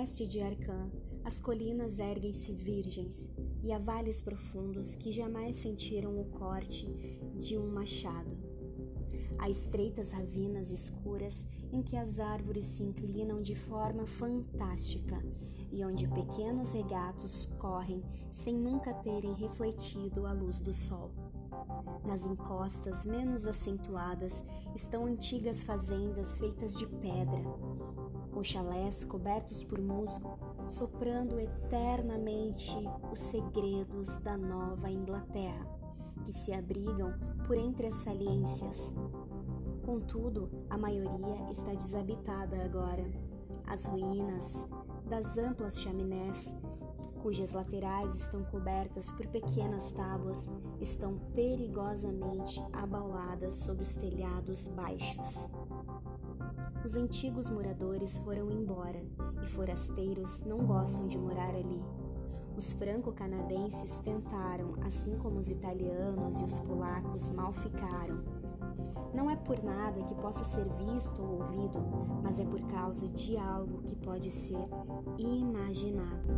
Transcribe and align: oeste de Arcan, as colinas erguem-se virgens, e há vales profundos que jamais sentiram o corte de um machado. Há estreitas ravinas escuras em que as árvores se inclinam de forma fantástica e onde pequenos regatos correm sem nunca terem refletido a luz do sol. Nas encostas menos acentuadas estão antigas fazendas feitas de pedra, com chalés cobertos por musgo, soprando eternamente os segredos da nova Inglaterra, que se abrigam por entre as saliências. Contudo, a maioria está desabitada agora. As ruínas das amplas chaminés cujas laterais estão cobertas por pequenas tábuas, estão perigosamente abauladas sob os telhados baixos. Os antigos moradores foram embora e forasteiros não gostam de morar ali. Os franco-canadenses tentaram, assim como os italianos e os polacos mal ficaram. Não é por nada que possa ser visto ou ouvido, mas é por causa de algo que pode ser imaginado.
oeste 0.00 0.26
de 0.26 0.40
Arcan, 0.40 0.90
as 1.22 1.38
colinas 1.40 1.98
erguem-se 1.98 2.54
virgens, 2.54 3.28
e 3.62 3.70
há 3.70 3.78
vales 3.78 4.18
profundos 4.18 4.96
que 4.96 5.12
jamais 5.12 5.56
sentiram 5.56 6.18
o 6.18 6.24
corte 6.24 6.86
de 7.38 7.58
um 7.58 7.70
machado. 7.70 8.34
Há 9.38 9.50
estreitas 9.50 10.12
ravinas 10.12 10.72
escuras 10.72 11.46
em 11.70 11.82
que 11.82 11.98
as 11.98 12.18
árvores 12.18 12.64
se 12.64 12.82
inclinam 12.82 13.42
de 13.42 13.54
forma 13.54 14.06
fantástica 14.06 15.22
e 15.70 15.84
onde 15.84 16.08
pequenos 16.08 16.72
regatos 16.72 17.44
correm 17.58 18.02
sem 18.32 18.54
nunca 18.54 18.94
terem 18.94 19.34
refletido 19.34 20.24
a 20.24 20.32
luz 20.32 20.62
do 20.62 20.72
sol. 20.72 21.10
Nas 22.06 22.24
encostas 22.24 23.04
menos 23.04 23.46
acentuadas 23.46 24.46
estão 24.74 25.04
antigas 25.04 25.62
fazendas 25.62 26.38
feitas 26.38 26.78
de 26.78 26.86
pedra, 26.86 27.44
com 28.32 28.42
chalés 28.42 29.04
cobertos 29.04 29.64
por 29.64 29.80
musgo, 29.80 30.38
soprando 30.66 31.38
eternamente 31.38 32.76
os 33.12 33.18
segredos 33.18 34.18
da 34.18 34.36
nova 34.36 34.90
Inglaterra, 34.90 35.66
que 36.24 36.32
se 36.32 36.52
abrigam 36.52 37.12
por 37.46 37.56
entre 37.56 37.88
as 37.88 37.94
saliências. 37.94 38.94
Contudo, 39.84 40.50
a 40.68 40.78
maioria 40.78 41.50
está 41.50 41.72
desabitada 41.74 42.62
agora. 42.62 43.10
As 43.66 43.84
ruínas 43.84 44.68
das 45.08 45.38
amplas 45.38 45.80
chaminés 45.80 46.54
cujas 47.22 47.52
laterais 47.52 48.14
estão 48.14 48.42
cobertas 48.44 49.12
por 49.12 49.26
pequenas 49.26 49.90
tábuas, 49.92 50.48
estão 50.80 51.18
perigosamente 51.34 52.62
abauladas 52.72 53.54
sob 53.54 53.82
os 53.82 53.94
telhados 53.94 54.68
baixos. 54.68 55.50
Os 56.84 56.96
antigos 56.96 57.50
moradores 57.50 58.18
foram 58.18 58.50
embora 58.50 59.02
e 59.42 59.46
forasteiros 59.46 60.42
não 60.44 60.58
gostam 60.58 61.06
de 61.06 61.18
morar 61.18 61.54
ali. 61.54 61.82
Os 62.56 62.72
franco-canadenses 62.72 64.00
tentaram, 64.00 64.74
assim 64.82 65.16
como 65.18 65.38
os 65.38 65.50
italianos 65.50 66.40
e 66.40 66.44
os 66.44 66.58
polacos 66.60 67.30
mal 67.30 67.52
ficaram. 67.52 68.22
Não 69.14 69.30
é 69.30 69.36
por 69.36 69.62
nada 69.62 70.02
que 70.04 70.14
possa 70.14 70.44
ser 70.44 70.66
visto 70.68 71.20
ou 71.22 71.42
ouvido, 71.42 71.80
mas 72.22 72.38
é 72.38 72.44
por 72.44 72.60
causa 72.62 73.08
de 73.08 73.36
algo 73.36 73.82
que 73.82 73.96
pode 73.96 74.30
ser 74.30 74.68
imaginado. 75.18 76.28